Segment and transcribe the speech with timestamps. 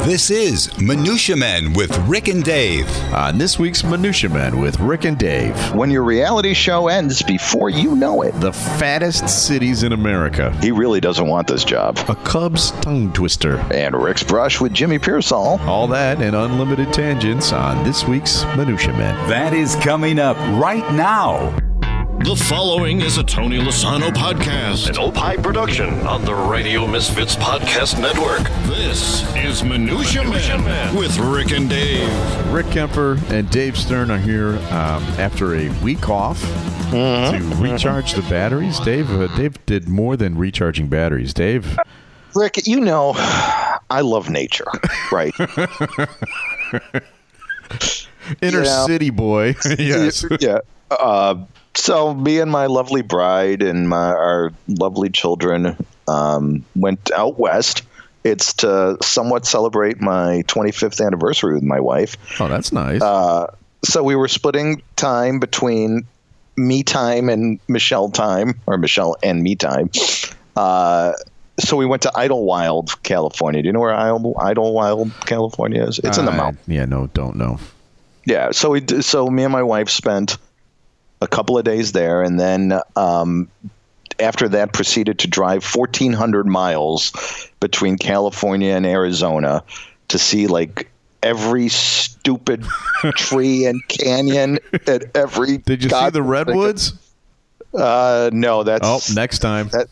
[0.00, 2.86] This is Minutia Men with Rick and Dave.
[3.14, 7.70] On this week's Minutia Men with Rick and Dave, when your reality show ends before
[7.70, 8.32] you know it.
[8.40, 11.96] the fattest cities in America, He really doesn't want this job.
[12.08, 13.56] a Cubs tongue twister.
[13.72, 15.58] And Rick's brush with Jimmy Piersall.
[15.60, 19.14] All that and unlimited tangents on this week's Minutia Men.
[19.30, 21.56] That is coming up right now.
[22.24, 28.00] The following is a Tony Lasano podcast, an Opie production on the Radio Misfits Podcast
[28.00, 28.40] Network.
[28.66, 32.08] This is Minutia, Man, with Rick and Dave.
[32.50, 36.40] Rick Kemper and Dave Stern are here um, after a week off
[36.90, 38.80] to recharge the batteries.
[38.80, 41.34] Dave, uh, Dave did more than recharging batteries.
[41.34, 41.78] Dave,
[42.34, 43.12] Rick, you know,
[43.90, 44.66] I love nature,
[45.12, 45.34] right?
[48.40, 48.86] inner Yeah.
[48.86, 49.54] city boy.
[49.78, 50.24] yes.
[50.40, 50.60] yeah.
[50.90, 55.76] Uh, so me and my lovely bride and my our lovely children
[56.08, 57.82] um, went out west.
[58.22, 62.16] It's to somewhat celebrate my 25th anniversary with my wife.
[62.40, 63.02] Oh, that's nice.
[63.02, 66.06] Uh, so we were splitting time between
[66.56, 69.90] me time and Michelle time, or Michelle and me time.
[70.56, 71.12] Uh,
[71.60, 73.60] so we went to Idyllwild, California.
[73.60, 75.98] Do you know where Idle, Idyllwild, California is?
[75.98, 76.64] It's in the Uh, mountains.
[76.66, 77.58] Yeah, no, don't know.
[78.24, 78.52] Yeah.
[78.52, 80.38] So we so me and my wife spent
[81.20, 83.48] a couple of days there, and then um,
[84.20, 89.62] after that proceeded to drive 1,400 miles between California and Arizona
[90.08, 90.90] to see like
[91.22, 92.64] every stupid
[93.16, 95.58] tree and canyon at every.
[95.58, 96.92] Did you see the redwoods?
[97.72, 99.68] Uh, no, that's Oh, next time.
[99.72, 99.88] that-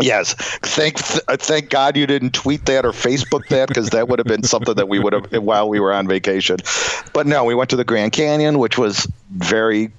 [0.00, 4.18] Yes, thank th- thank God you didn't tweet that or Facebook that because that would
[4.18, 6.56] have been something that we would have while we were on vacation.
[7.12, 9.92] But no, we went to the Grand Canyon, which was very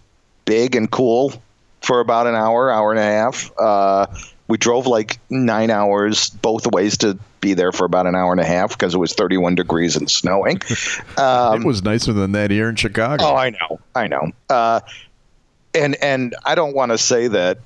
[0.46, 1.34] big and cool
[1.82, 3.52] for about an hour, hour and a half.
[3.60, 4.08] Uh,
[4.48, 8.42] we drove like nine hours both ways to be there for about an hour and
[8.42, 10.62] a half because it was 31 degrees and snowing.
[11.18, 13.24] Um, it was nicer than that here in Chicago.
[13.24, 14.32] Oh, I know, I know.
[14.50, 14.82] Uh,
[15.74, 17.60] and and I don't want to say that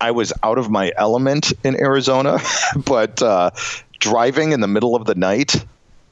[0.00, 2.38] I was out of my element in Arizona,
[2.76, 3.50] but uh,
[3.98, 5.64] driving in the middle of the night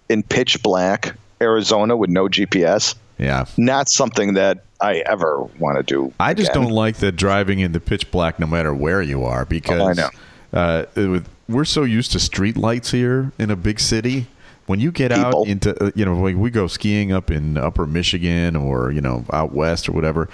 [0.08, 3.44] in pitch black Arizona with no GPS, yeah.
[3.56, 6.12] not something that I ever want to do.
[6.20, 9.44] I just don't like the driving in the pitch black no matter where you are
[9.44, 10.10] because Oh, I know.
[10.52, 14.26] Uh, we're so used to street lights here in a big city.
[14.66, 15.42] When you get People.
[15.42, 19.00] out into, uh, you know, like we go skiing up in upper Michigan or, you
[19.02, 20.28] know, out west or whatever,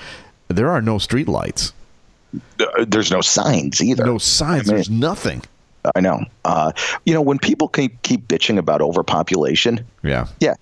[0.48, 1.72] there are no street lights,
[2.60, 4.04] Uh, There's no signs either.
[4.06, 5.42] no signs, I mean- there's nothing.
[5.96, 6.24] I know.
[6.44, 6.70] Uh,
[7.06, 10.26] you know, when people keep, keep bitching about overpopulation, Yeah.
[10.38, 10.54] Yeah.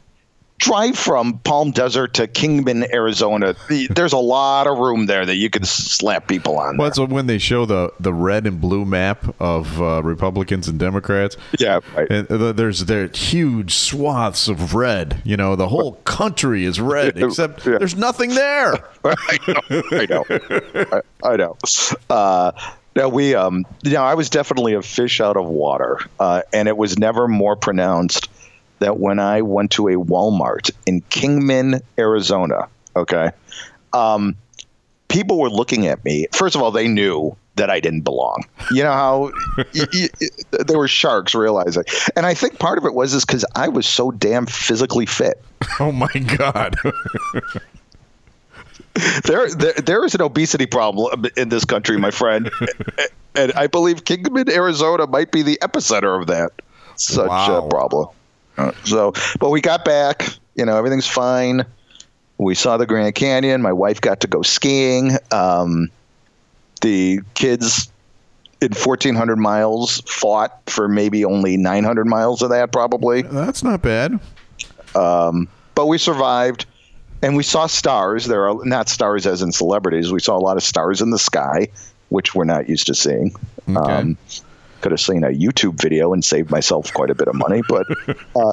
[0.58, 3.54] Drive from Palm Desert to Kingman, Arizona.
[3.90, 6.76] There's a lot of room there that you can slap people on.
[6.76, 7.04] Well, there.
[7.06, 11.36] that's when they show the, the red and blue map of uh, Republicans and Democrats.
[11.58, 12.10] Yeah, right.
[12.10, 15.22] And th- there's there huge swaths of red.
[15.24, 17.78] You know, the whole country is red, except Yeah.
[17.78, 18.74] there's nothing there.
[19.04, 19.82] I know.
[19.92, 20.24] I know.
[20.92, 21.56] I, I know.
[22.10, 22.52] Uh,
[22.96, 26.66] now we, um, you know, I was definitely a fish out of water, uh, and
[26.66, 28.28] it was never more pronounced
[28.80, 32.68] that when I went to a Walmart in Kingman, Arizona.
[32.96, 33.30] Okay,
[33.92, 34.34] um,
[35.08, 36.26] people were looking at me.
[36.32, 38.44] First of all, they knew that I didn't belong.
[38.70, 40.28] You know how y- y- y-
[40.66, 41.84] there were sharks realizing,
[42.16, 45.42] and I think part of it was is because I was so damn physically fit.
[45.80, 46.76] Oh my God.
[49.24, 52.50] there, there there is an obesity problem in this country, my friend,
[53.34, 56.50] and I believe Kingman, Arizona, might be the epicenter of that
[56.96, 57.64] such Wow.
[57.66, 58.08] a problem.
[58.84, 60.26] So, but we got back.
[60.54, 61.64] You know, everything's fine.
[62.38, 63.62] We saw the Grand Canyon.
[63.62, 65.12] My wife got to go skiing.
[65.32, 65.90] Um,
[66.80, 67.90] the kids
[68.60, 73.22] in 1,400 miles fought for maybe only 900 miles of that, probably.
[73.22, 74.18] That's not bad.
[75.74, 76.66] but we survived
[77.22, 80.56] and we saw stars there are not stars as in celebrities we saw a lot
[80.56, 81.68] of stars in the sky
[82.08, 83.34] which we're not used to seeing
[83.68, 84.16] Okay.
[84.80, 87.86] Could have seen a youtube video and saved myself quite a bit of money but
[88.36, 88.52] uh,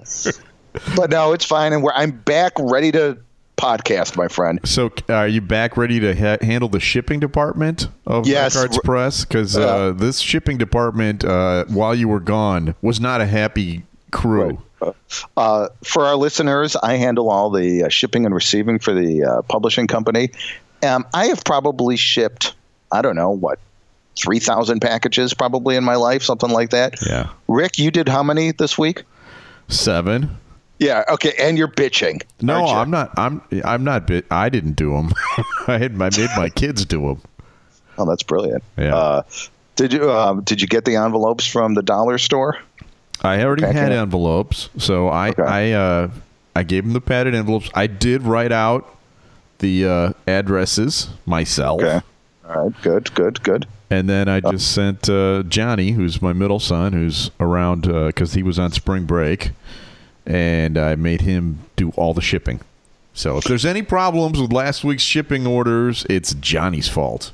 [0.95, 3.17] but no it's fine and we're, i'm back ready to
[3.57, 7.87] podcast my friend So, uh, are you back ready to ha- handle the shipping department
[8.05, 8.53] of Yes.
[8.53, 9.23] Records Press?
[9.23, 14.61] Because uh, this shipping department, uh, while you were gone, was not a happy crew.
[15.37, 19.41] Uh, for our listeners, I handle all the uh, shipping and receiving for the uh,
[19.43, 20.31] publishing company.
[20.83, 22.55] Um, I have probably shipped,
[22.91, 23.57] I don't know, what,
[24.17, 26.95] 3,000 packages probably in my life, something like that.
[27.05, 29.03] Yeah, Rick, you did how many this week?
[29.67, 30.37] seven.
[30.77, 32.21] Yeah, okay, and you're bitching.
[32.41, 32.73] No, you?
[32.73, 33.17] I'm not.
[33.17, 33.41] I'm.
[33.63, 34.07] I'm not.
[34.07, 34.25] Bit.
[34.29, 35.11] I didn't do them.
[35.67, 35.93] I had.
[35.93, 37.21] I made my kids do them.
[37.97, 38.61] Oh, that's brilliant.
[38.77, 38.93] Yeah.
[38.95, 39.23] Uh,
[39.77, 42.57] did you um, did you get the envelopes from the dollar store?
[43.21, 45.43] I already Packing had envelopes, so I Okay.
[45.43, 46.09] I uh,
[46.55, 47.69] I gave them the padded envelopes.
[47.73, 48.97] I did write out
[49.59, 52.01] the uh, addresses myself, Okay.
[52.47, 52.81] All right.
[52.81, 53.13] Good.
[53.13, 53.43] Good.
[53.43, 53.67] Good.
[53.89, 58.43] and then I just sent uh, Johnny, who's my middle son, who's around because he
[58.43, 59.51] was on spring break,
[60.25, 62.61] and I made him do all the shipping.
[63.13, 67.31] So if there's any problems with last week's shipping orders, it's Johnny's fault.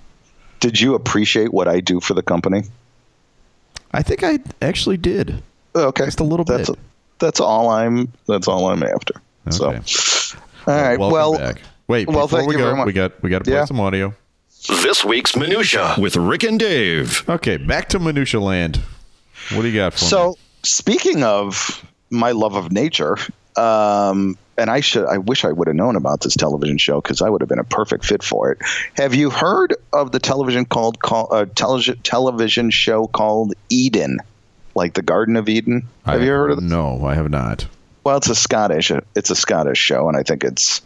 [0.60, 2.64] Did you appreciate what I do for the company?
[3.92, 5.42] I think I actually did.
[5.76, 6.06] Okay.
[6.06, 6.80] Just a little that's, bit.
[7.20, 8.12] That's all I'm.
[8.28, 9.16] That's all I'm after.
[9.48, 9.82] Okay.
[9.86, 10.38] So.
[10.68, 11.00] All right.
[11.00, 11.38] Welcome well.
[11.38, 11.62] back.
[11.88, 13.66] Wait, well, before we go, we got we got to play Yeah.
[13.66, 14.14] some audio.
[14.68, 17.28] This week's Minutia with Rick and Dave.
[17.28, 18.80] Okay, back to minutia land.
[19.54, 20.36] What do you got for So me?
[20.64, 23.18] speaking of my love of nature,
[23.58, 27.22] um, and I should I wish I would have known about this television show because
[27.24, 28.60] I would have been a perfect fit for it.
[28.98, 34.20] Have you heard of the television called call, uh, television television show called Eden,
[34.76, 35.88] like the Garden of Eden?
[36.06, 36.60] Have I- you heard of?
[36.60, 36.64] it?
[36.64, 37.66] No, I have not.
[38.04, 40.82] Well, it's a Scottish it's a Scottish show, and I think it's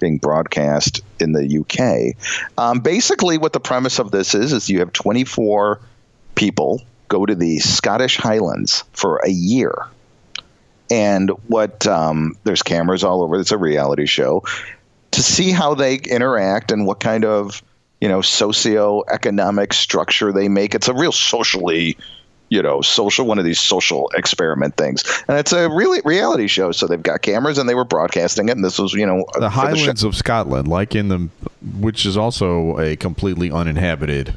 [0.00, 2.16] being broadcast in the UK.
[2.58, 5.80] Um, basically, what the premise of this is is you have 24
[6.34, 9.74] people go to the Scottish Highlands for a year,
[10.90, 13.38] and what um, there's cameras all over.
[13.38, 14.44] It's a reality show
[15.12, 17.62] to see how they interact and what kind of
[18.00, 20.74] you know socio-economic structure they make.
[20.74, 21.96] It's a real socially
[22.50, 26.72] you know, social one of these social experiment things, and it's a really reality show.
[26.72, 28.52] So they've got cameras, and they were broadcasting it.
[28.56, 31.28] And this was, you know, The Highlands of Scotland, like in the,
[31.78, 34.34] which is also a completely uninhabited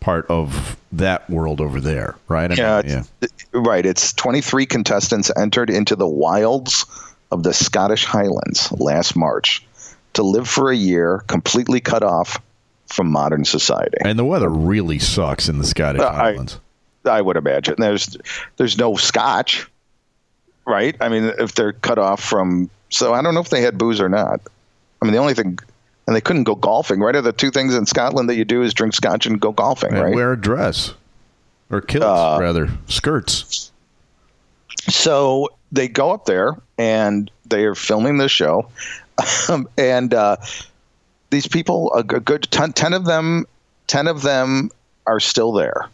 [0.00, 2.52] part of that world over there, right?
[2.52, 3.02] I Yeah, mean, yeah.
[3.22, 3.84] it's- right.
[3.86, 6.84] It's 23 contestants entered into the wilds
[7.32, 9.64] of the Scottish Highlands last March
[10.12, 12.38] to live for a year, completely cut off
[12.86, 13.96] from modern society.
[14.02, 16.56] And the weather really sucks in the Scottish Uh, Highlands.
[16.56, 16.58] I
[17.20, 18.16] would imagine there's
[18.56, 19.68] there's no scotch,
[20.66, 20.96] right?
[21.00, 24.00] I mean, if they're cut off from, so I don't know if they had booze
[24.00, 24.40] or not.
[25.00, 25.58] I mean, the only thing,
[26.06, 27.00] and they couldn't go golfing.
[27.00, 27.14] Right?
[27.16, 29.92] Are the two things in Scotland that you do is drink scotch and go golfing,
[29.92, 30.14] And right?
[30.14, 30.94] wear a dress
[31.70, 33.70] or kilts, Uh, rather skirts.
[34.88, 38.68] So they go up there and they are filming the show,
[39.48, 40.36] um, and uh,
[41.30, 43.46] these people, a good good 10, 10 of them,
[43.86, 44.70] ten of them
[45.06, 45.88] are still there.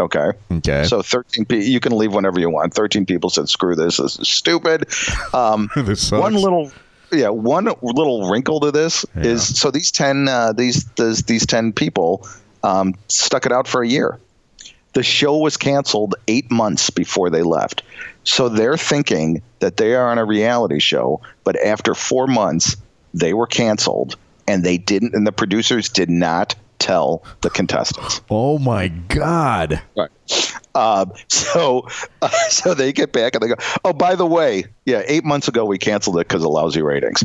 [0.00, 0.30] Okay.
[0.50, 0.84] Okay.
[0.84, 2.74] So 13 people, you can leave whenever you want.
[2.74, 3.98] 13 people said, screw this.
[3.98, 4.88] This is stupid.
[5.34, 6.72] Um, This one little,
[7.12, 9.22] yeah, one little wrinkle to this Yeah.
[9.24, 12.26] is so these 10, uh, these, these, these 10 people
[12.62, 14.18] um, stuck it out for a year.
[14.94, 17.82] The show was canceled eight months before they left.
[18.24, 22.76] So they're thinking that they are on a reality show, but after four months,
[23.14, 24.16] they were canceled
[24.48, 28.20] and they didn't, and the producers did not tell the contestants.
[28.30, 29.80] oh my God.
[29.96, 30.10] Right.
[30.74, 31.86] Um, so,
[32.20, 35.48] uh, so they get back and they go, "Oh, by the way, yeah, eight months
[35.48, 37.24] ago we canceled it because of lousy ratings."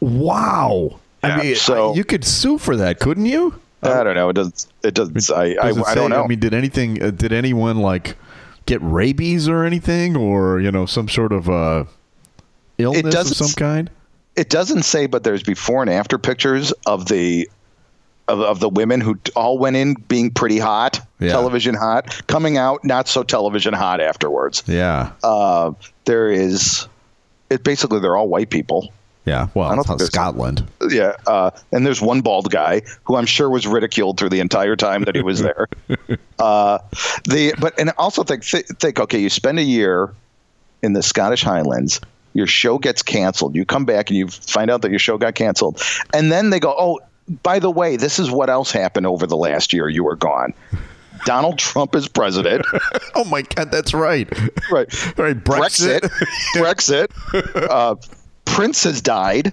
[0.00, 0.98] Wow.
[1.22, 3.60] Yeah, I mean, so- I- you could sue for that, couldn't you?
[3.82, 4.28] I don't know.
[4.28, 4.66] It doesn't.
[4.82, 5.30] It doesn't.
[5.30, 5.56] I.
[5.60, 6.24] I, Does it I don't say- know.
[6.24, 7.02] I mean, did anything?
[7.02, 8.16] Uh, did anyone like
[8.66, 11.84] get rabies or anything, or you know, some sort of uh,
[12.76, 13.88] illness of some kind?
[14.36, 17.48] it doesn't say, but there's before and after pictures of the.
[18.30, 21.32] Of, of the women who all went in being pretty hot, Yeah.
[21.32, 24.62] television hot, coming out not so television hot afterwards.
[24.66, 25.72] Yeah, Uh,
[26.04, 26.86] there is,
[27.50, 28.92] it basically they're all white people.
[29.24, 29.48] yeah.
[29.54, 30.64] Well, I don't think Scotland.
[30.90, 34.76] Yeah, uh, and there's one bald guy who I'm sure was ridiculed through the entire
[34.76, 35.66] time that he was there.
[36.38, 36.78] uh,
[37.24, 40.14] the but and also think th- think okay, you spend a year
[40.82, 42.00] in the Scottish Highlands,
[42.32, 43.54] your show gets canceled.
[43.56, 45.82] You come back and you find out that your show got canceled,
[46.14, 47.00] and then they go, oh,
[47.42, 50.52] by the way, this is what else happened over the last year you were gone.
[51.26, 52.64] Donald Trump is president.
[53.16, 54.28] Oh my God, that's right.
[54.70, 55.18] right.
[55.18, 56.00] Right, Brexit.
[56.54, 57.08] Brexit.
[57.12, 57.68] Brexit.
[57.68, 57.96] Uh,
[58.46, 59.52] Prince has died.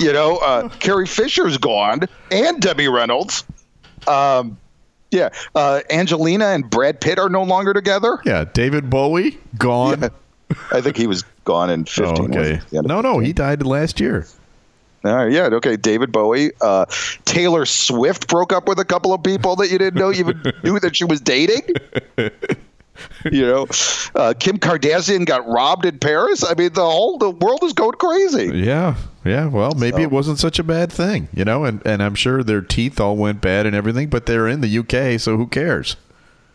[0.00, 3.44] You know, uh, Carrie Fisher's gone, and Debbie Reynolds.
[4.06, 4.56] Um,
[5.10, 8.18] yeah, uh, Angelina and Brad Pitt are no longer together.
[8.24, 10.08] Yeah, David Bowie gone.
[10.72, 12.30] I think he was gone in Oh, fifteen.
[12.36, 12.60] okay.
[12.70, 12.80] Yeah.
[12.82, 14.26] No, no, he died last year.
[15.04, 15.76] All right, yeah, okay.
[15.76, 16.86] David Bowie, uh,
[17.26, 20.80] Taylor Swift broke up with a couple of people that you didn't know even knew
[20.80, 21.62] that she was dating.
[23.24, 23.66] You know,
[24.14, 26.44] uh, Kim Kardashian got robbed in Paris.
[26.48, 28.50] I mean, the whole the world is going crazy.
[28.56, 28.94] Yeah,
[29.24, 29.46] yeah.
[29.48, 31.64] Well, maybe So- it wasn't such a bad thing, you know.
[31.64, 34.78] And and I'm sure their teeth all went bad and everything, but they're in the
[34.78, 35.96] UK, so who cares?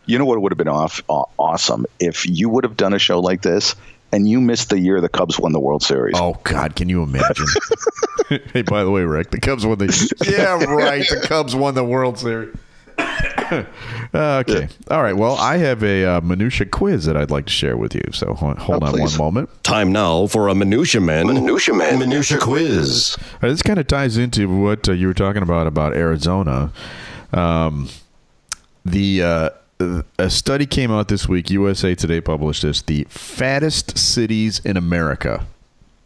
[0.06, 2.98] You know what would have been off, aw- awesome if you would have done a
[2.98, 3.74] show like this
[4.12, 6.14] and you missed the year the Cubs won the World Series.
[6.18, 7.46] Oh God, can you imagine?
[8.52, 9.86] hey, by the way, Rick, the Cubs won the.
[10.28, 11.06] Yeah, right.
[11.08, 12.54] The Cubs won the World Series.
[14.12, 14.68] Okay.
[14.90, 15.16] All right.
[15.16, 18.02] Well, I have a uh, minutia quiz that I'd like to share with you.
[18.12, 19.18] So hold, hold Oh, on please.
[19.18, 19.64] one moment.
[19.64, 21.26] Time now for a Minutia Man.
[21.26, 21.98] Minutia Man.
[21.98, 23.16] Minutia Quiz.
[23.42, 26.72] Uh, this kind of ties into what uh, you were talking about about Arizona.
[27.32, 27.88] Um,
[28.84, 29.50] the uh,
[30.18, 31.50] a study came out this week.
[31.50, 35.46] USA Today published this: the fattest cities in America.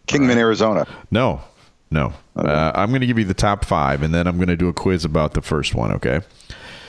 [0.06, 0.86] Kingman, Arizona.
[1.10, 1.42] No,
[1.90, 2.12] no.
[2.36, 4.68] Uh, I'm going to give you the top five, and then I'm going to do
[4.68, 5.92] a quiz about the first one.
[5.92, 6.20] Okay.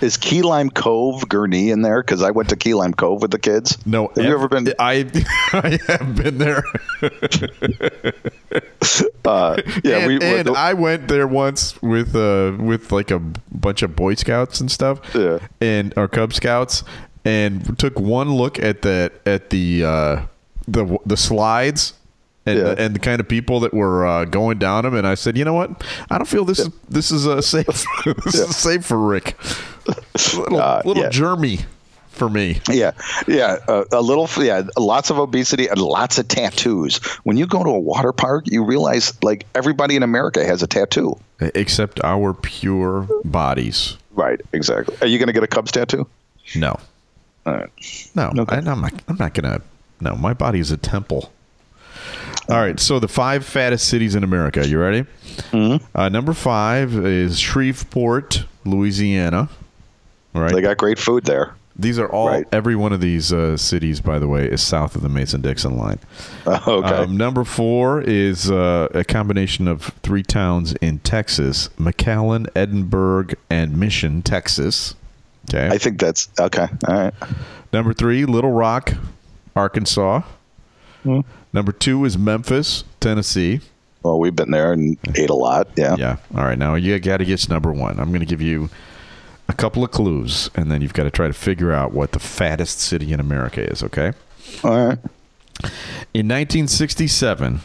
[0.02, 2.02] Is Key Lime Cove, Gurnee in there?
[2.02, 3.78] Because I went to Key Lime Cove with the kids.
[3.86, 4.72] No, Have you ever been?
[4.80, 5.06] I
[5.54, 6.64] I have been there.
[9.25, 10.22] Uh, yeah, and, we.
[10.22, 13.18] and I went there once with uh with like a
[13.52, 15.40] bunch of Boy Scouts and stuff, Yeah.
[15.60, 16.84] and our Cub Scouts,
[17.25, 20.22] and took one look at that at the uh,
[20.68, 21.94] the the slides.
[22.48, 22.75] And, Yeah.
[22.78, 25.44] and the kind of people that were uh, going down them, and I said, you
[25.44, 25.84] know what?
[26.12, 27.66] I don't feel this is this is uh, safe.
[28.24, 29.36] this is safe for Rick.
[30.38, 31.10] Little Uh, little yeah.
[31.10, 31.65] germy
[32.10, 32.62] for me.
[32.70, 32.92] Yeah,
[33.27, 36.98] yeah, uh, a little, yeah, lots of obesity and lots of tattoos.
[37.24, 40.68] When you go to a water park, you realize like everybody in America has a
[40.68, 41.20] tattoo.
[41.39, 43.98] Except our pure bodies.
[44.12, 44.96] Right, exactly.
[45.01, 46.08] Are you going to get a Cubs tattoo?
[46.56, 46.80] No,
[47.46, 48.10] All right.
[48.15, 48.56] no, Okay.
[48.56, 48.94] I, I'm not.
[49.10, 49.62] I'm not gonna.
[50.00, 51.32] No, my body is a temple.
[52.48, 54.65] All right, so the five fattest cities in America.
[54.68, 55.01] You ready?
[55.51, 55.84] Mm-hmm.
[55.98, 59.50] Uh, number five is Shreveport, Louisiana.
[60.36, 61.56] All right, They got great food there.
[61.77, 62.27] these are all.
[62.27, 62.46] right.
[62.51, 66.00] Every one of these uh, cities, by the way, is south of the Mason-Dixon line.
[66.48, 66.88] okay.
[66.89, 73.77] Um, number four is uh, a combination of three towns in Texas: McAllen, Edinburg, and
[73.80, 74.96] Mission, Texas.
[75.50, 75.68] Okay.
[75.74, 76.68] I think that's okay.
[76.88, 77.13] All right.
[77.72, 78.94] Number three, Little Rock,
[79.56, 80.22] Arkansas.
[81.04, 81.20] Hmm.
[81.54, 83.62] Number two is Memphis, Tennessee.
[84.04, 85.68] Well, we've been there and ate a lot.
[85.75, 85.96] Yeah.
[85.98, 86.18] Yeah.
[86.36, 86.58] All right.
[86.58, 88.00] Now you got to get to number one.
[88.00, 88.70] I'm going to give you a
[89.55, 92.79] couple of clues, and then you've got to try to figure out what the fattest
[92.79, 93.81] city in America is.
[93.83, 94.13] Okay.
[94.63, 94.97] All right.
[96.13, 97.62] In 1967,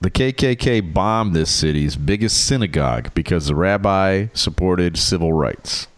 [0.00, 5.88] the KKK bombed this city's biggest synagogue because the rabbi supported civil rights.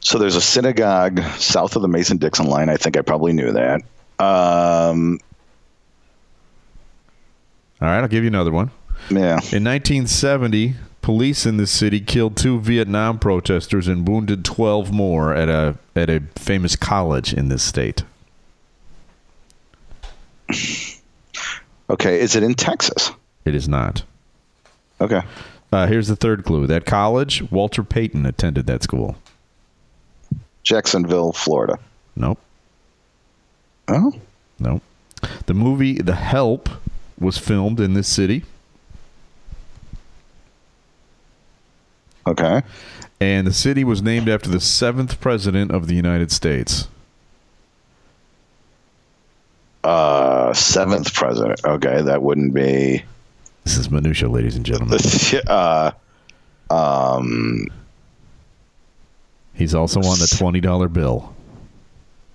[0.00, 2.68] So there's a synagogue south of the Mason Dixon line.
[2.68, 3.82] I think I probably knew that.
[4.18, 5.18] Um,
[7.80, 8.00] All right.
[8.00, 8.70] I'll give you another one.
[9.10, 9.38] yeah.
[9.52, 10.74] In 1970,
[11.08, 16.10] police in the city killed two Vietnam protesters and wounded 12 more at a at
[16.10, 18.02] a famous college in this state.
[21.88, 22.20] Okay.
[22.20, 23.10] Is it in Texas?
[23.46, 24.02] It is not.
[25.00, 25.22] Okay.
[25.72, 26.66] Uh, here's the third clue.
[26.66, 29.16] That college, Walter Payton attended that school.
[30.62, 31.78] Jacksonville, Florida.
[32.16, 32.38] Nope.
[33.88, 34.12] Oh.
[34.58, 34.82] Nope.
[35.46, 36.68] The movie The Help
[37.18, 38.44] was filmed in this city,
[42.28, 42.62] Okay.
[43.20, 46.88] and the city was named after the seventh president of the United States.
[49.84, 51.60] Uh, seventh president.
[51.64, 53.02] Okay, that wouldn't be.
[53.64, 54.98] This is minutia, ladies and gentlemen.
[55.46, 55.92] uh,
[56.70, 57.66] um,
[59.54, 61.34] He's also on the twenty dollar bill.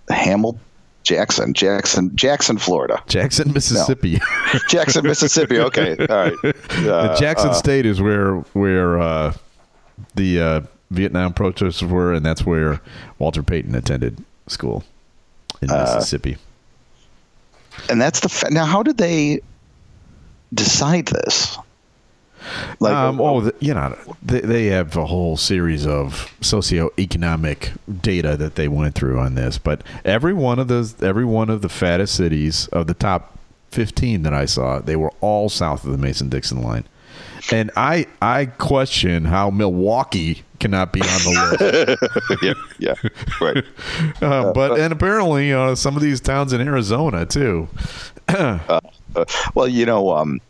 [0.09, 0.59] Hamilton,
[1.03, 4.19] Jackson, Jackson, Jackson, Florida, Jackson, Mississippi.
[4.69, 5.59] Jackson, Mississippi.
[5.59, 6.33] Okay, all right.
[6.43, 9.33] Uh, Jackson uh, State is where where uh,
[10.15, 12.81] the uh, Vietnam protesters were, and that's where
[13.19, 14.83] Walter Payton attended school
[15.61, 16.37] in Uh, Mississippi.
[17.89, 18.65] and that's the fa- now.
[18.65, 19.39] How did they
[20.53, 21.57] decide this?
[22.81, 28.35] Like, um, oh, the, you know, they, they have a whole series of socioeconomic data
[28.35, 31.69] that they went through on this, but every one of those, every one of the
[31.69, 33.37] fattest cities of the top
[33.73, 36.85] fifteen that I saw, they were all south of the Mason-Dixon line,
[37.51, 41.97] and I I question how Milwaukee cannot be on the
[42.39, 42.41] list.
[42.41, 43.09] yeah, yeah,
[43.41, 43.63] right.
[44.21, 47.67] Uh, but and apparently uh, some of these towns in Arizona too.
[49.15, 50.41] Uh, well, you know, um,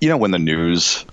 [0.00, 1.04] you know when the news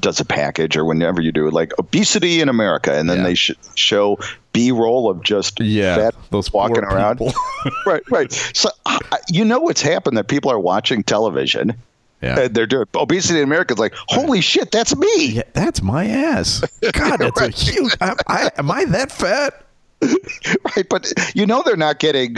[0.00, 3.22] does a package or whenever you do like obesity in America, and then Yeah.
[3.24, 4.18] they sh- show
[4.52, 7.20] B-roll of just Yeah, fat those walking around.
[7.86, 8.32] right, right.
[8.32, 8.98] So uh,
[9.30, 11.74] you know what's happened that people are watching television.
[12.22, 12.38] Yeah.
[12.40, 13.72] And they're doing obesity in America.
[13.72, 15.26] It's like, holy shit, that's me.
[15.26, 16.62] Yeah, that's my ass.
[16.92, 17.94] God, that's a huge.
[18.00, 19.62] I, I, am I that fat?
[20.02, 20.86] right?
[20.88, 22.36] But you know they're not getting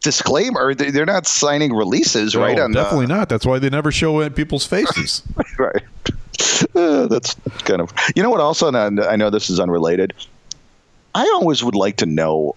[0.00, 0.74] disclaimer.
[0.74, 2.56] They- They're not signing releases, right?
[2.56, 3.28] No, on the- definitely not.
[3.28, 5.22] That's why they never show people's faces.
[5.58, 5.82] right.
[6.74, 7.34] Uh, that's
[7.64, 7.92] kind of.
[8.16, 8.40] You know what?
[8.40, 10.12] Also, and I know this is unrelated.
[11.14, 12.56] I always would like to know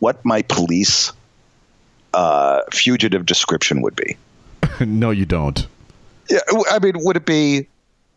[0.00, 1.12] what my police
[2.14, 4.16] uh, fugitive description would be.
[4.84, 5.66] no, you don't.
[6.28, 6.38] Yeah,
[6.70, 7.66] I mean, would it be,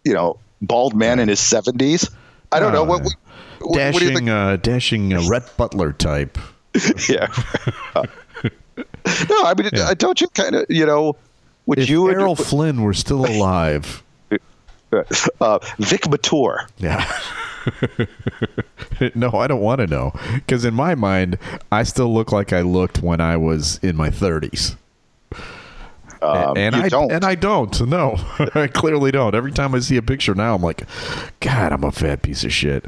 [0.04, 2.10] you know, bald man in his seventies?
[2.52, 3.04] I don't know Uh, what.
[3.04, 3.14] what
[3.62, 4.30] what do you dashing, think?
[4.30, 6.38] uh, dashing uh, Rhett Butler type.
[7.10, 7.28] yeah.
[7.96, 9.94] no, I mean, Yeah.
[9.98, 11.16] don't you kind of, you know,
[11.66, 14.02] would If you Errol Flynn were still alive,
[15.42, 16.68] uh, Vic Mature?
[16.78, 17.06] yeah.
[19.16, 21.38] no, I don't want to know because in my mind,
[21.72, 24.76] I still look like I looked when I was in my thirties.
[26.22, 27.12] Um, and I don't.
[27.12, 27.88] and I don't.
[27.88, 28.16] No,
[28.56, 29.36] I clearly don't.
[29.36, 30.84] Every time I see a picture now, I'm like,
[31.40, 32.86] God, I'm a fat piece of shit.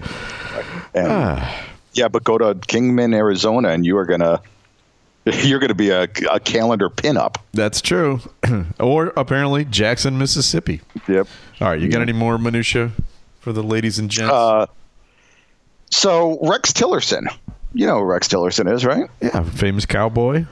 [0.93, 1.65] And- Ah.
[1.93, 4.41] yeah, but go to Kingman, Arizona, and you are gonna.
[5.43, 7.37] You're going to be a, a calendar pinup.
[7.53, 8.21] That's true.
[8.79, 10.81] or apparently Jackson, Mississippi.
[11.07, 11.27] Yep.
[11.59, 12.91] All right, you got any more minutia
[13.39, 14.31] for the ladies and gents?
[14.31, 14.65] Uh,
[15.89, 17.27] so Rex Tillerson,
[17.73, 19.09] you know who Rex Tillerson is, right?
[19.21, 20.45] yeah, famous cowboy.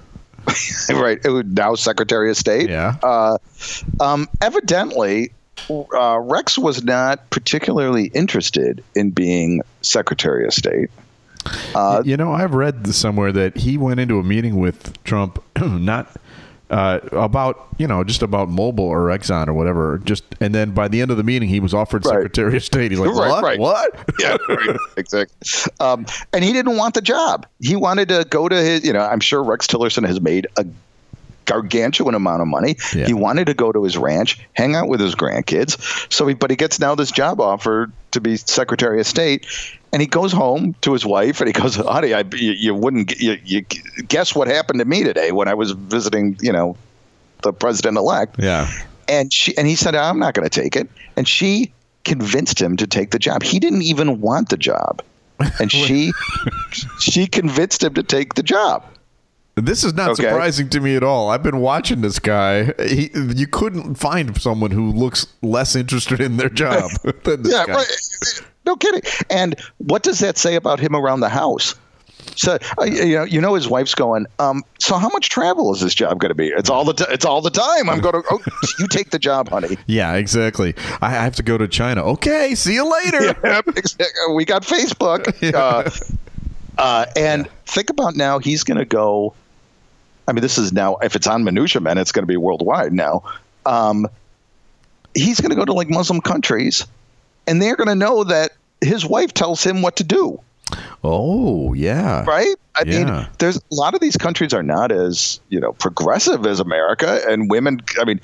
[0.89, 1.19] right.
[1.23, 2.69] Now Secretary of State.
[2.69, 2.97] Yeah.
[3.03, 3.37] Uh,
[3.99, 5.31] um, evidently,
[5.69, 10.89] uh, Rex was not particularly interested in being Secretary of State.
[11.75, 16.15] Uh, you know, I've read somewhere that he went into a meeting with Trump, not
[16.69, 19.99] uh, about you know just about Mobil or Exxon or whatever.
[20.03, 22.13] Just and then by the end of the meeting, he was offered Right.
[22.15, 22.91] Secretary of State.
[22.91, 23.43] He's like, Right, what?
[23.43, 23.59] right.
[23.59, 24.09] What?
[24.19, 25.35] yeah, right, exactly.
[25.79, 27.47] Um, and he didn't want the job.
[27.61, 28.85] He wanted to go to his.
[28.85, 30.65] You know, I'm sure Rex Tillerson has made a
[31.45, 32.75] gargantuan amount of money.
[32.93, 33.07] Yeah.
[33.07, 36.11] He wanted to go to his ranch, hang out with his grandkids.
[36.13, 39.47] So, he, but he gets now this job offer to be Secretary of State,
[39.91, 43.19] and he goes home to his wife and he goes, "Honey, I, you, you wouldn't
[43.19, 43.61] you, you
[44.07, 46.75] guess what happened to me today when I was visiting, you know,
[47.43, 48.69] the president elect." Yeah.
[49.07, 51.71] and she and he said i'm not going to take it and she
[52.05, 55.01] convinced him to take the job he didn't even want the job
[55.59, 56.11] and she
[56.99, 58.83] she convinced him to take the job
[59.55, 60.23] This is not Okay.
[60.29, 61.29] surprising to me at all.
[61.31, 62.71] I've been watching this guy.
[62.87, 66.91] He, you couldn't find someone who looks less interested in their job
[67.25, 67.73] than this yeah guy.
[67.73, 68.41] right.
[68.69, 71.75] No kidding and what does that say about him around the house
[72.35, 74.25] so uh, you know, you know, his wife's going.
[74.39, 76.47] Um, so how much travel is this job going to be?
[76.47, 77.89] It's all the t- it's all the time.
[77.89, 78.23] I'm going to.
[78.29, 78.39] Oh,
[78.79, 79.77] you take the job, honey.
[79.87, 80.75] Yeah, exactly.
[81.01, 82.03] I have to go to China.
[82.03, 83.35] Okay, see you later.
[83.75, 84.35] Exactly.
[84.35, 85.25] we got Facebook.
[85.59, 85.89] Uh,
[86.77, 89.33] uh, and think about now, he's going to go.
[90.27, 92.93] I mean, this is now, if it's on Minutia Men, it's going to be worldwide
[92.93, 93.23] now.
[93.65, 94.07] Um,
[95.15, 96.85] he's going to go to like Muslim countries,
[97.47, 100.39] and they're going to know that his wife tells him what to do,
[101.03, 102.23] Oh, yeah.
[102.25, 102.55] right?
[102.77, 103.03] I Yeah.
[103.05, 107.21] mean, there's a lot of these countries are not as you know progressive as America,
[107.27, 107.81] and women.
[107.99, 108.21] I mean,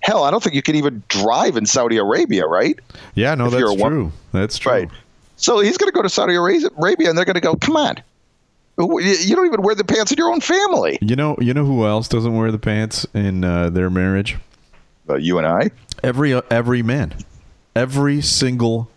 [0.00, 2.78] hell, I don't think you can even drive in Saudi Arabia, right?
[3.14, 4.12] Yeah, no, If you're that's true.
[4.32, 4.72] That's true.
[4.72, 4.88] Right.
[5.36, 7.96] So he's going to go to Saudi Arabia, and they're going to go, "Come on,
[8.78, 11.64] you you don't even wear the pants in your own family." You know, you know
[11.64, 14.36] who else doesn't wear the pants in uh, their marriage?
[15.08, 15.70] Uh, you and I.
[16.02, 17.14] Every uh, every man,
[17.74, 18.88] every single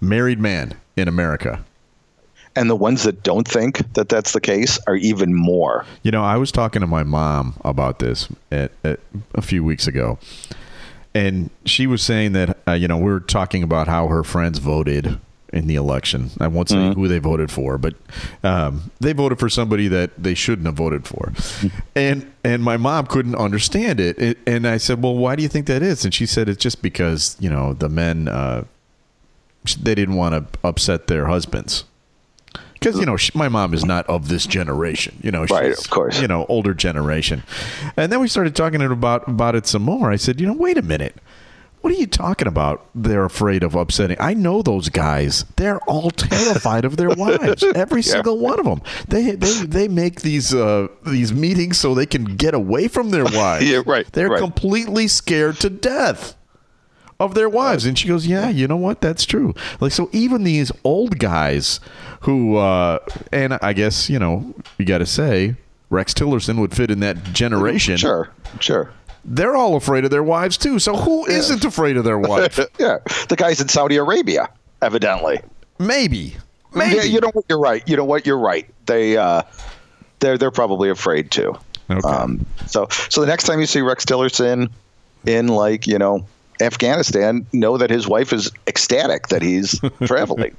[0.00, 1.64] married man in America.
[2.56, 5.86] And the ones that don't think that that's the case are even more.
[6.02, 8.98] You know, I was talking to my mom about this at, at
[9.34, 10.18] a few weeks ago,
[11.14, 14.58] and she was saying that uh, you know we were talking about how her friends
[14.58, 15.20] voted
[15.52, 16.30] in the election.
[16.38, 17.94] I won't say who they voted for, but
[18.44, 21.32] um, they voted for somebody that they shouldn't have voted for,
[21.94, 24.18] and and my mom couldn't understand it.
[24.18, 24.38] it.
[24.46, 26.82] And I said, "Well, why do you think that is?" And she said, "It's just
[26.82, 28.64] because you know the men uh,
[29.80, 31.84] they didn't want to upset their husbands."
[32.74, 35.44] Because you know sh my mom is not of this generation, you know.
[35.44, 36.20] Right, of course.
[36.20, 37.42] You know, older generation,
[37.96, 40.10] and then we started talking about about it some more.
[40.10, 41.16] I said, you know, wait a minute,
[41.82, 42.86] what are you talking about?
[42.94, 44.16] They're afraid of upsetting.
[44.20, 45.44] I know those guys.
[45.56, 47.62] They're all terrified of their wives.
[47.74, 48.82] Every single one of them.
[49.08, 53.24] They they they make these uh, these meetings so they can get away from their
[53.32, 53.68] wives.
[53.68, 54.40] Yeah, right, They're right.
[54.40, 56.34] completely scared to death
[57.20, 57.84] of their wives.
[57.84, 59.00] And she goes, Yeah, you know what?
[59.00, 59.54] That's true.
[59.78, 61.78] Like, so even these old guys
[62.22, 62.98] who, uh,
[63.30, 65.54] and I guess, you know, you got to say,
[65.90, 67.96] Rex Tillerson would fit in that generation.
[67.96, 68.90] Sure, sure.
[69.24, 70.78] They're all afraid of their wives, too.
[70.78, 72.58] So who not afraid of their wife?
[72.78, 74.48] yeah, the guys in Saudi Arabia,
[74.80, 75.40] evidently.
[75.78, 76.36] Maybe.
[76.74, 76.96] Maybe.
[76.96, 77.44] Yeah, you know what?
[77.48, 77.86] You're right.
[77.86, 78.24] You know what?
[78.24, 78.68] You're right.
[78.86, 79.42] They uh,
[80.20, 81.56] they're they're probably afraid too.
[81.90, 82.08] Okay.
[82.08, 84.70] Um, so so the next time you see Rex Tillerson
[85.26, 86.24] in like you know
[86.60, 90.56] Afghanistan, know that his wife is ecstatic that he's traveling.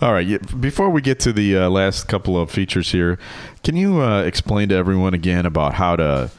[0.00, 0.26] All right.
[0.26, 3.18] yeah, Before we get to the uh, last couple of features here,
[3.62, 6.30] can you uh, explain to everyone again about how to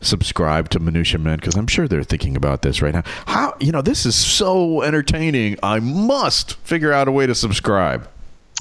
[0.00, 1.36] subscribe to Minutia Men?
[1.38, 3.02] Because I'm sure they're thinking about this right now.
[3.26, 5.58] How you know this is so entertaining.
[5.62, 8.08] I must figure out a way to subscribe.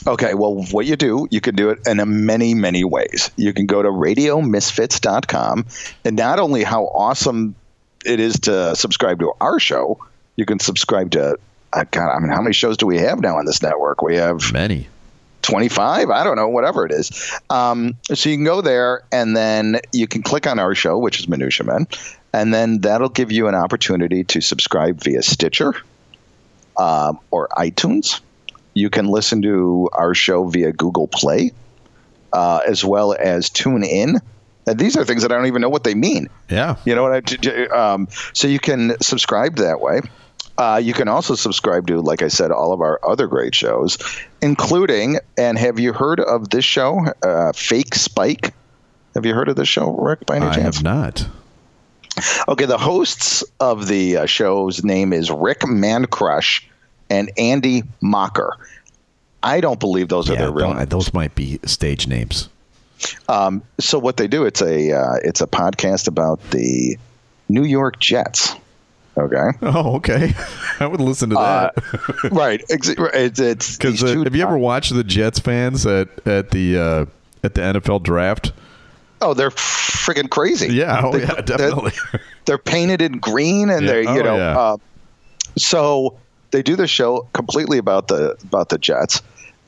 [0.08, 3.31] Okay, well, what you do, you can do it in a many, many ways.
[3.38, 5.65] You can go to radiomisfits.com,
[6.03, 7.55] and not only how awesome
[8.05, 9.99] it is to subscribe to our show,
[10.35, 11.37] you can subscribe to
[11.73, 14.01] I God, I mean, how many shows do we have now on this network?
[14.01, 14.87] We have Many.
[15.41, 19.79] 25 i don't know whatever it is um, so you can go there and then
[19.91, 21.85] you can click on our show which is minutia men
[22.33, 25.75] and then that'll give you an opportunity to subscribe via stitcher
[26.77, 28.21] um, or itunes
[28.73, 31.51] you can listen to our show via google play
[32.33, 34.19] uh, as well as tune in
[34.67, 36.75] and these are things that i don't even know what they mean Yeah.
[36.86, 37.65] you know what I?
[37.67, 40.01] Um, so you can subscribe that way.
[40.58, 43.97] Uh, you can also subscribe to, like I said, all of our other great shows,
[44.41, 45.19] including.
[45.38, 48.54] And have you heard of this show, uh, Fake Spike?
[49.15, 50.25] Have you heard of this show, Rick?
[50.25, 50.78] By any I chance?
[50.78, 51.28] have not.
[52.47, 56.63] Okay, the hosts of the uh, show's name is Rick Mancrush
[57.10, 58.56] and Andy Mocker.
[59.43, 62.47] I don't believe those are their real don't- those might be stage names.
[63.29, 66.97] Um, so what they do, it's a uh, it's a podcast about the
[67.49, 68.55] New York Jets.
[69.17, 69.49] Okay.
[69.62, 70.34] Oh, okay.
[70.79, 72.31] I would listen to Uh, that.
[72.31, 72.62] right.
[72.69, 76.77] Ex- It's, it's Because two- have you ever watched the Jets fans at at the
[76.77, 77.05] uh,
[77.43, 78.51] at the NFL draft?
[79.21, 80.73] Oh, they're freaking crazy.
[80.73, 81.93] Yeah, oh They- yeah, they're- definitely.
[82.45, 84.58] They're, painted in green, and Yeah, they, you oh, know, yeah.
[84.60, 84.77] uh,
[85.58, 86.17] so
[86.51, 89.21] they do the show completely about the about the Jets.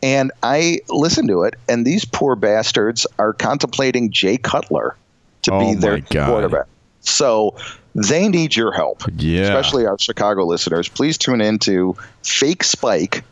[0.03, 4.95] And I listen to it, and these poor bastards are contemplating Jay Cutler
[5.43, 6.27] to Oh, be their God.
[6.29, 6.65] quarterback.
[7.01, 7.55] So
[7.95, 9.41] they need your help, Yeah.
[9.41, 10.87] especially our Chicago listeners.
[10.87, 13.23] Please tune in to Fake Spike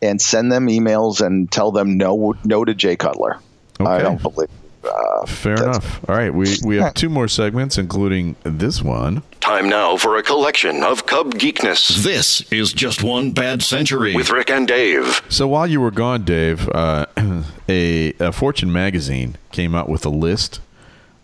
[0.00, 3.38] and send them emails and tell them no, no to Jay Cutler.
[3.80, 4.48] I don't believe.
[4.84, 6.00] Uh, Fair enough.
[6.08, 9.22] All right, we we have two more segments, including this one.
[9.40, 12.02] Time now for a collection of Cub geekness.
[12.02, 15.22] This is Just One Bad Century with Rick and Dave.
[15.28, 17.06] So while you were gone, Dave, uh,
[17.68, 20.60] a, a Fortune magazine came out with a list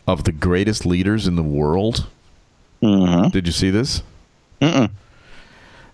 [0.06, 2.06] of the greatest leaders in the world.
[2.82, 3.28] Mm-hmm.
[3.30, 4.02] Did you see this?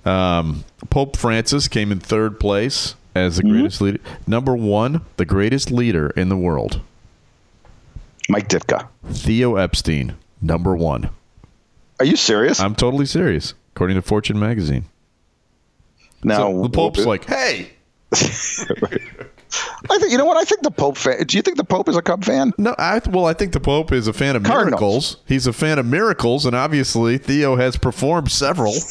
[0.05, 3.53] Um, Pope Francis came in third place as the Mm-hmm.
[3.53, 3.99] greatest leader.
[4.27, 6.81] Number one, the greatest leader in the world,
[8.29, 8.89] Mike Ditka.
[9.11, 10.17] Theo Epstein.
[10.41, 11.11] Number one.
[12.01, 12.61] Are you serious?
[12.61, 14.85] I'm totally serious, according to Fortune magazine.
[16.23, 17.71] now So the Pope's like, hey.
[19.91, 20.97] I think you know what I think the Pope.
[20.97, 22.53] Fan, do you think the Pope is a Cub fan?
[22.59, 24.71] No, I well, I think the Pope is a fan of Cardinals.
[24.81, 25.17] miracles.
[25.27, 28.75] He's a fan of miracles, and obviously Theo has performed several.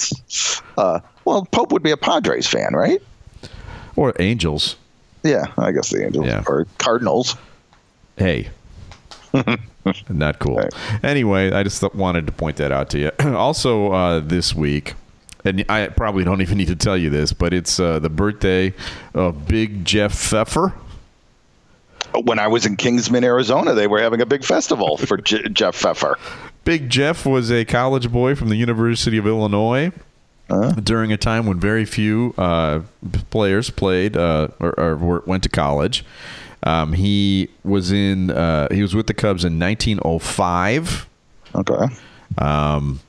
[0.76, 3.00] Uh, well, Pope would be a Padres fan, right?
[3.96, 4.76] Or angels.
[5.22, 6.43] Yeah, I guess the Angels Yeah.
[6.48, 7.36] or Cardinals.
[8.17, 8.50] Hey.
[10.10, 10.58] Not cool.
[10.58, 10.74] Right.
[11.04, 13.12] Anyway, I just wanted to point that out to you.
[13.36, 14.93] also, uh, this week,
[15.43, 18.74] and I probably don't even need to tell you this, but it's uh, the birthday
[19.13, 20.74] of Big Jeff Pfeffer.
[22.24, 25.76] When I was in Kingman, Arizona, they were having a big festival for J- Jeff
[25.76, 26.17] Pfeffer.
[26.63, 29.91] Big Jeff was a college boy from the University of Illinois
[30.84, 32.82] during a time when very few uh,
[33.30, 36.06] players played uh, or, or went to college.
[36.63, 38.32] Um, he was in.
[38.32, 41.08] Uh, he was with the Cubs in 1905,
[41.56, 41.86] Okay.
[42.38, 42.99] Um,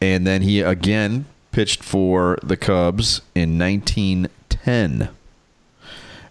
[0.00, 5.08] and then he again pitched for the Cubs in 1910.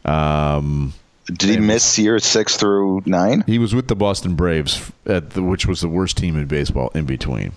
[0.05, 0.93] Um,
[1.25, 3.43] Did he miss year six through nine?
[3.47, 6.91] He was with the Boston Braves, at the, which was the worst team in baseball
[6.93, 7.53] in between.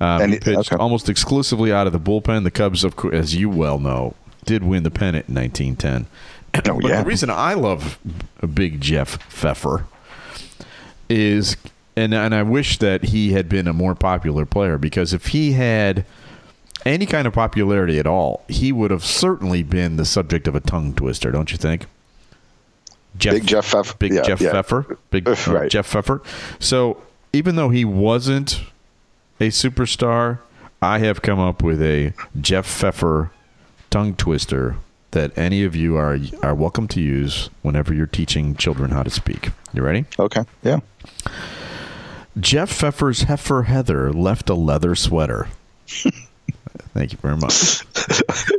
[0.00, 0.76] Um, And he pitched okay.
[0.76, 2.44] almost exclusively out of the bullpen.
[2.44, 6.06] The Cubs, of course, as you well know, did win the pennant in 1910.
[6.66, 7.00] Oh, but yeah.
[7.02, 7.98] the reason I love
[8.54, 9.86] Big Jeff Pfeffer
[11.08, 11.56] is,
[11.96, 15.52] and and I wish that he had been a more popular player because if he
[15.52, 16.04] had
[16.84, 20.60] any kind of popularity at all, he would have certainly been the subject of a
[20.60, 21.86] tongue twister, don't you think?
[23.16, 23.96] Jeff, Big Jeff Pfeffer.
[23.98, 24.50] Big Yeah, Jeff yeah.
[24.52, 24.98] Pfeffer.
[25.10, 25.70] Big uh, Right.
[25.70, 26.22] Jeff Pfeffer.
[26.58, 27.00] So
[27.32, 28.60] even though he wasn't
[29.40, 30.38] a superstar,
[30.80, 33.30] I have come up with a Jeff Pfeffer
[33.90, 34.76] tongue twister
[35.12, 39.10] that any of you are are welcome to use whenever you're teaching children how to
[39.10, 39.50] speak.
[39.72, 40.04] You ready?
[40.18, 40.42] Okay.
[40.62, 40.80] Yeah.
[42.40, 45.48] Jeff Pfeffer's heifer Heather left a leather sweater.
[46.94, 47.84] Thank you very much.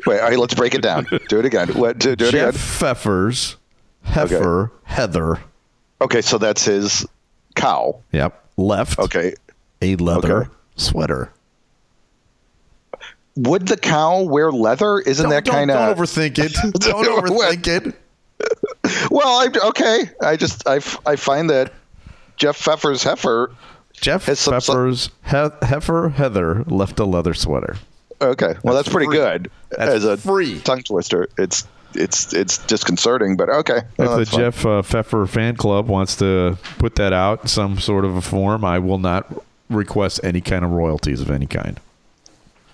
[0.05, 0.19] Wait.
[0.19, 0.37] All right.
[0.39, 1.05] Let's break it down.
[1.27, 1.69] Do it again.
[1.69, 1.97] What?
[1.99, 2.59] Do, do it Jeff again.
[2.61, 3.57] Pfeffer's
[4.03, 5.39] heifer Heather.
[6.01, 6.21] Okay.
[6.21, 7.05] So that's his
[7.55, 7.99] cow.
[8.11, 8.39] Yep.
[8.57, 9.33] Left Okay.
[9.81, 10.49] a leather Okay.
[10.75, 11.32] sweater.
[13.35, 14.99] Would the cow wear leather?
[14.99, 16.53] Isn't that don't, kind of don't overthink it.
[16.79, 17.95] Don't overthink it.
[19.09, 20.09] Well, I okay.
[20.21, 21.71] I just I, I find that
[22.35, 23.51] Jeff Pfeffer's heifer.
[23.93, 27.77] Jeff some- Pfeffer's he- heifer Heather left a leather sweater.
[28.21, 29.15] Okay, well that's, That's pretty free.
[29.17, 30.59] good That's as a free.
[30.61, 31.29] tongue twister.
[31.37, 31.65] It's
[31.95, 33.77] it's it's disconcerting, but okay.
[33.77, 34.39] If Well, the fine.
[34.39, 38.21] Jeff uh, Pfeffer fan club wants to put that out in some sort of a
[38.21, 39.31] form, I will not
[39.69, 41.79] request any kind of royalties of any kind.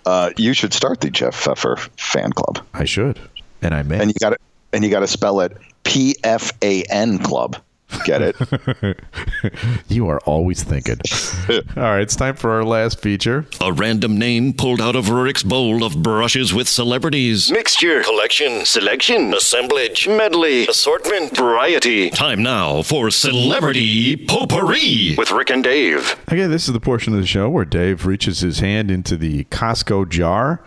[0.05, 3.19] Uh, you should start the Jeff Pfeffer fan club, I should,
[3.61, 3.99] and I may.
[3.99, 4.37] and you got to
[4.73, 7.57] and you got to spell it P F A N club.
[8.05, 8.35] Get it?
[9.87, 10.99] you are always thinking.
[11.75, 13.45] All right, it's time for our last feature.
[13.61, 17.51] A random name pulled out of Rurik's bowl of brushes with celebrities.
[17.51, 22.09] Mixture, collection, selection, assemblage, medley, assortment, variety.
[22.11, 26.15] Time now for Celebrity Potpourri with Rick and Dave.
[26.31, 29.45] Okay, this is the portion of the show where Dave reaches his hand into the
[29.45, 30.61] Costco jar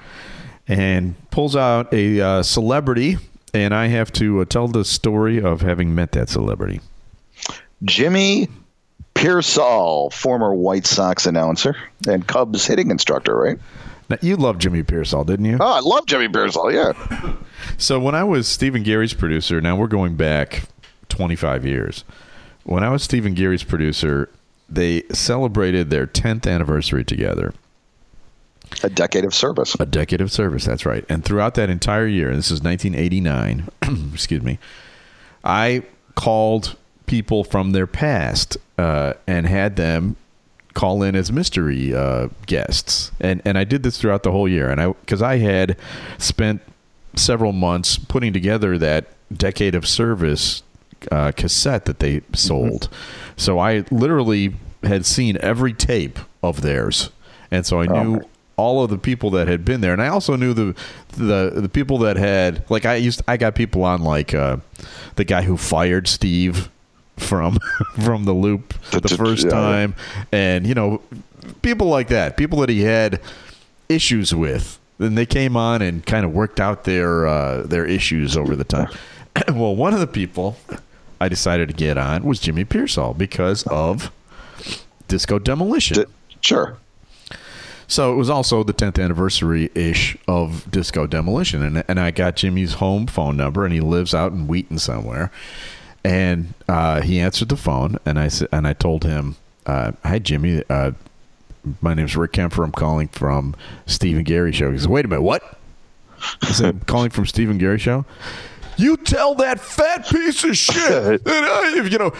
[0.66, 3.18] and pulls out a uh, celebrity,
[3.54, 6.80] and I have to uh, tell the story of having met that celebrity.
[7.84, 8.48] Jimmy
[9.14, 11.76] Piersall, former White Sox announcer
[12.08, 13.58] and Cubs hitting instructor, right?
[14.08, 15.58] Now, you love Jimmy Piersall, didn't you?
[15.60, 16.72] Oh, I love Jimmy Piersall.
[16.72, 17.36] Yeah.
[17.78, 20.64] So when I was Steve and Garry's producer, now we're going back
[21.08, 22.04] 25 years.
[22.64, 24.28] When I was Steve and Garry's producer,
[24.68, 27.54] they celebrated their 10th anniversary together.
[28.82, 29.76] A decade of service.
[29.78, 31.04] A decade of service, that's right.
[31.08, 33.68] And throughout that entire year, this is 1989,
[34.12, 34.58] excuse me,
[35.44, 35.82] I
[36.14, 36.76] called
[37.12, 40.16] people from their past uh, and had them
[40.72, 43.12] call in as mystery uh, guests.
[43.20, 44.70] And and I did this throughout the whole year.
[44.70, 45.76] And I because I had
[46.16, 46.62] spent
[47.14, 50.62] several months putting together that decade of service
[51.10, 52.88] uh, cassette that they sold.
[53.36, 57.10] So I literally had seen every tape of theirs,
[57.50, 58.26] and so I knew Okay.
[58.56, 60.74] all of the people that had been there, and I also knew the
[61.18, 64.56] the the people that had like I used I got people on like uh,
[65.16, 66.70] the guy who fired Steve
[67.22, 67.58] from
[68.04, 69.50] from the loop the The- first yeah.
[69.50, 69.94] time,
[70.32, 71.00] and you know
[71.62, 73.20] people like that, people that he had
[73.88, 74.78] issues with.
[74.98, 78.64] Then they came on and kind of worked out their uh, their issues over the
[78.64, 78.88] time.
[79.48, 80.56] well, one of the people
[81.20, 84.12] I decided to get on was Jimmy Piersall because of
[85.08, 85.96] Disco Demolition.
[85.96, 86.04] D-
[86.40, 86.76] sure.
[87.88, 92.36] So it was also the 10th anniversary ish of Disco Demolition, and and I got
[92.36, 95.30] Jimmy's home phone number, and he lives out in Wheaton somewhere,
[96.04, 99.36] and uh, he answered the phone, and I said, and I told him,
[99.66, 100.92] uh, "Hi Jimmy, uh,
[101.80, 102.64] my name's Rick Kemper.
[102.64, 103.54] I'm calling from
[103.86, 105.58] Steve and Garry Show." He said, "Wait a minute, what?"
[106.42, 108.04] I said, "I'm calling from Steve and Garry Show."
[108.76, 112.12] You tell that fat piece of shit that I, you know,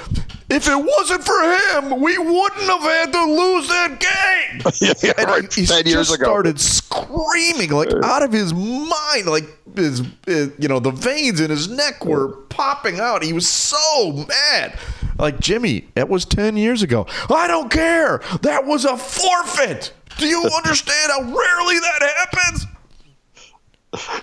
[0.53, 4.63] if it wasn't for him, we wouldn't have had to lose that game.
[4.81, 5.53] yeah, yeah, And right.
[5.55, 9.45] he, he Ten years just started screaming like out of his mind, like
[9.77, 13.23] his, his- you know, the veins in his neck were popping out.
[13.23, 14.79] He was so mad.
[15.19, 17.07] Like Jimmy, that was ten years ago.
[17.31, 18.21] I don't care.
[18.43, 19.93] That was a forfeit.
[20.19, 22.67] Do you understand how rarely that happens?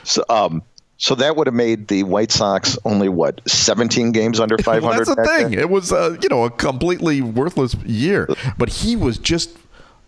[0.04, 0.64] So, um,
[1.00, 4.82] so that would have made the White Sox only what 17 games under 500.
[4.84, 5.52] Well, that's the thing.
[5.52, 5.60] then?
[5.60, 9.58] It was, uh, you know, a completely worthless year, but he was just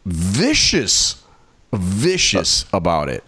[0.06, 1.24] vicious,
[1.74, 3.24] vicious about it.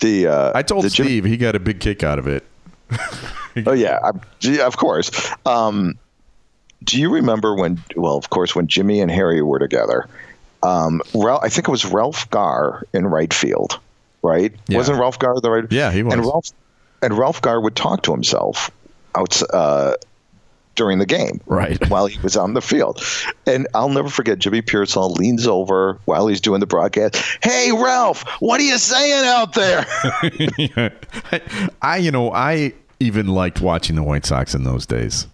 [0.00, 2.44] The uh, I told the Steve he got a big kick out of it.
[3.66, 5.10] Oh yeah, I, of course.
[5.44, 5.98] Um,
[6.84, 7.82] do you remember when?
[7.96, 10.08] Well, of course, when Jimmy and Harry were together.
[10.62, 13.78] Um, Ralph, I think it was Ralph Garr in right field,
[14.22, 14.54] right?
[14.68, 14.78] Yeah.
[14.78, 15.64] Wasn't Ralph Garr the right?
[15.70, 16.14] Yeah, he was.
[16.14, 16.46] And Ralph
[17.02, 18.70] and Ralph Garr would talk to himself
[19.14, 19.94] out uh,
[20.74, 21.86] during the game, Right.
[21.90, 23.02] while he was on the field.
[23.46, 24.38] And I'll never forget.
[24.38, 27.16] Jimmy Piersall leans over while he's doing the broadcast.
[27.42, 29.84] Hey, Ralph, what are you saying out there?
[31.82, 35.26] I, you know, I even liked watching the White Sox in those days.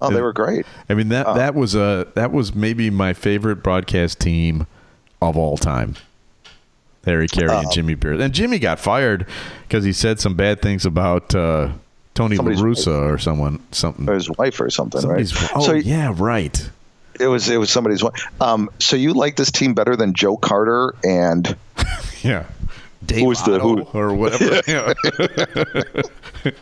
[0.00, 0.66] oh, they were great.
[0.88, 4.66] I mean that that was a that was maybe my favorite broadcast team
[5.20, 5.96] of all time.
[7.04, 9.26] Harry Caray and Jimmy Pierce, and Jimmy got fired
[9.62, 11.70] because he said some bad things about uh,
[12.14, 14.08] Tony La Somebody's or someone something.
[14.08, 15.50] Or his wife or something, Somebody's- right?
[15.56, 16.70] Oh so yeah, right.
[17.18, 18.14] It was it was somebody's wife.
[18.40, 21.56] Um, so you like this team better than Joe Carter and
[22.22, 22.44] Yeah.
[23.06, 24.60] Dave Who's the- who- or whatever.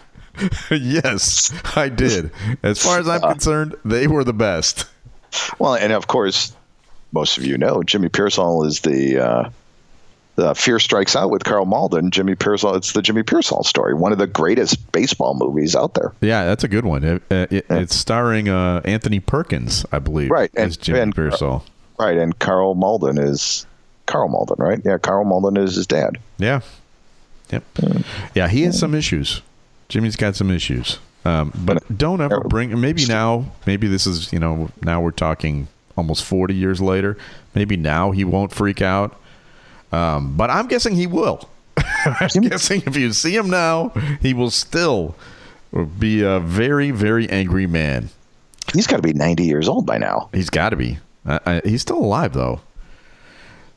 [0.71, 2.31] yes, I did.
[2.63, 4.85] As far as I'm Uh, concerned, they were the best.
[5.59, 6.53] well, and of course,
[7.13, 9.19] most of you know Jimmy Piersall is the
[10.39, 12.11] uh, Fear Strikes Out with Karl Malden.
[12.11, 12.77] Jimmy Piersall.
[12.77, 16.13] It's the Jimmy Piersall story, one of the greatest baseball movies out there.
[16.21, 17.05] Yeah, that's a good one.
[17.05, 21.63] It, it, it's starring uh, Anthony Perkins, I believe, Right, and- Jimmy and- Piersall.
[21.99, 23.67] Right, and Karl Malden is
[24.07, 24.81] Karl Malden, right?
[24.85, 26.19] Yeah, Karl Malden is his dad.
[26.39, 26.61] Yeah.
[27.51, 27.65] Yep.
[28.35, 29.43] Yeah, he has some issues.
[29.89, 30.99] Jimmy's got some issues.
[31.25, 32.79] Um, but don't ever bring.
[32.81, 33.47] Maybe now.
[33.67, 37.17] Maybe this is you know now we're talking almost forty years later.
[37.55, 39.19] Maybe now he won't freak out.
[39.93, 41.49] Um, but I'm guessing he will.
[42.05, 45.15] I'm guessing if you see him now, he will still
[45.99, 48.11] be a very very angry man.
[48.75, 50.29] He's got to be ninety years old by now.
[50.33, 50.99] He's got to be.
[51.25, 52.61] I, I, he's still alive though.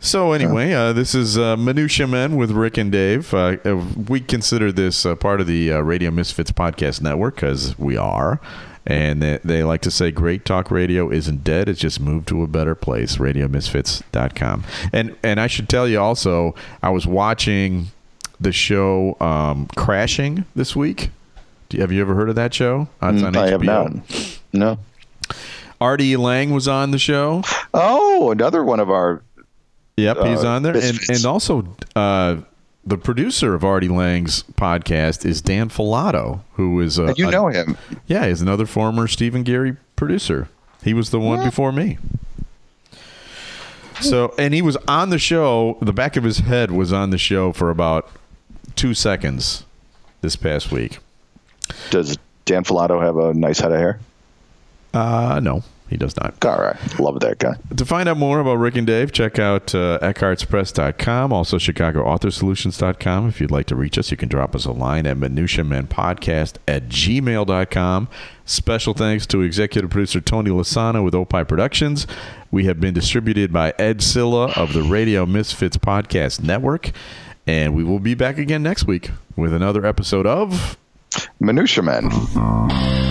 [0.04, 3.32] So anyway, uh, this is uh, Minutia Men with Rick and Dave.
[3.36, 7.78] Uh, uh we consider this uh, part of the uh, Radio Misfits podcast network because
[7.78, 8.42] we are,
[8.86, 12.44] and they, they, like to say, "Great talk radio isn't dead; it's just moved to
[12.44, 14.64] a better place." RadioMisfits.com.
[14.92, 17.88] And and I should tell you also, I was watching
[18.40, 21.10] the show um, Crashing this week.
[21.72, 22.88] have you ever heard of that show?
[23.02, 23.52] It's on mm, I HBO.
[23.52, 24.40] have not.
[24.54, 24.80] No.
[25.80, 27.44] Artie Lange was on the show.
[27.74, 29.24] Oh, another one of our
[29.98, 32.38] Yep, he's uh, on there, and and also uh,
[32.86, 37.78] the producer of Artie Lange's podcast is Dan Falato, who is a, you know him.
[38.08, 40.50] Yeah, he's another former Steve and Garry producer.
[40.84, 41.46] He was the one yeah.
[41.46, 42.00] before me.
[44.02, 45.78] So, and he was on the show.
[45.80, 48.10] The back of his head was on the show for about
[48.76, 49.64] two seconds
[50.22, 50.98] this past week.
[51.92, 54.00] Does Dan Falato have a nice head of hair?
[54.94, 55.64] Uh, no.
[55.92, 56.44] He does not.
[56.46, 57.00] All right.
[57.02, 57.56] Love that guy.
[57.76, 63.28] To find out more about Rick and Dave, check out uh, EckhartzPress.com, also ChicagoAuthorSolutions.com.
[63.28, 66.88] If you'd like to reach us, you can drop us a line at MinutiaMenPodcast at
[66.88, 68.08] gmail.com.
[68.46, 72.08] Special thanks to executive producer Tony Lossano with Opie Productions.
[72.52, 76.92] We have been distributed by Ed Cilla of the Radio Misfits Podcast Network.
[77.46, 80.78] And we will be back again next week with another episode of
[81.42, 83.11] Minutia Men.